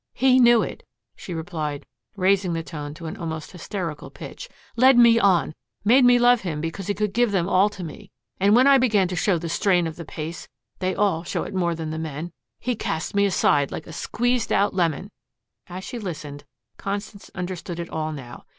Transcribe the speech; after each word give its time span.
He 0.15 0.39
knew 0.39 0.63
it," 0.63 0.81
she 1.15 1.31
repeated, 1.31 1.85
raising 2.15 2.53
the 2.53 2.63
tone 2.63 2.95
to 2.95 3.05
an 3.05 3.15
almost 3.17 3.51
hysterical 3.51 4.09
pitch, 4.09 4.49
"led 4.75 4.97
me 4.97 5.19
on, 5.19 5.53
made 5.85 6.03
me 6.05 6.17
love 6.17 6.41
him 6.41 6.59
because 6.59 6.87
he 6.87 6.95
could 6.95 7.13
give 7.13 7.31
them 7.31 7.47
all 7.47 7.69
to 7.69 7.83
me. 7.83 8.09
And 8.39 8.55
when 8.55 8.65
I 8.65 8.79
began 8.79 9.07
to 9.09 9.15
show 9.15 9.37
the 9.37 9.47
strain 9.47 9.85
of 9.85 9.97
the 9.97 10.03
pace 10.03 10.47
they 10.79 10.95
all 10.95 11.23
show 11.23 11.43
it 11.43 11.53
more 11.53 11.75
than 11.75 11.91
the 11.91 11.99
men 11.99 12.31
he 12.59 12.75
cast 12.75 13.13
me 13.13 13.27
aside 13.27 13.71
like 13.71 13.85
a 13.85 13.93
squeezed 13.93 14.51
out 14.51 14.73
lemon." 14.73 15.11
As 15.67 15.83
she 15.83 15.99
listened, 15.99 16.45
Constance 16.77 17.29
understood 17.35 17.79
it 17.79 17.91
all 17.91 18.11
now. 18.11 18.45